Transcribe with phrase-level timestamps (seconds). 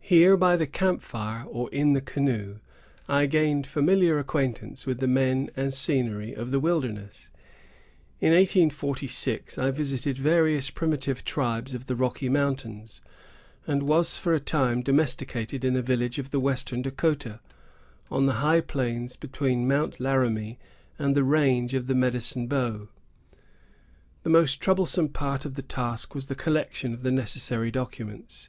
[0.00, 2.56] Here, by the camp fire, or in the canoe,
[3.08, 7.30] I gained familiar acquaintance with the men and scenery of the wilderness.
[8.20, 13.02] In 1846, I visited various primitive tribes of the Rocky Mountains,
[13.64, 17.38] and was, for a time, domesticated in a village of the western Dahcotah,
[18.10, 20.58] on the high plains between Mount Laramie
[20.98, 22.88] and the range of the Medicine Bow.
[24.24, 28.48] The most troublesome part of the task was the collection of the necessary documents.